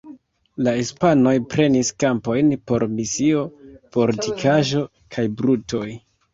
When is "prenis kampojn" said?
1.51-2.49